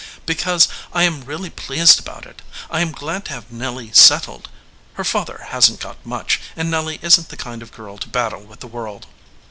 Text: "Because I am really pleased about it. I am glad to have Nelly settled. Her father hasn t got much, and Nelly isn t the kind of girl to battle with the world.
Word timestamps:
"Because 0.25 0.67
I 0.93 1.03
am 1.03 1.25
really 1.25 1.51
pleased 1.51 1.99
about 1.99 2.25
it. 2.25 2.41
I 2.71 2.81
am 2.81 2.91
glad 2.91 3.25
to 3.25 3.33
have 3.33 3.51
Nelly 3.51 3.91
settled. 3.93 4.49
Her 4.95 5.03
father 5.03 5.45
hasn 5.49 5.77
t 5.77 5.83
got 5.83 6.03
much, 6.03 6.41
and 6.55 6.71
Nelly 6.71 6.97
isn 7.03 7.25
t 7.25 7.29
the 7.29 7.37
kind 7.37 7.61
of 7.61 7.71
girl 7.71 7.99
to 7.99 8.09
battle 8.09 8.41
with 8.41 8.61
the 8.61 8.67
world. 8.67 9.05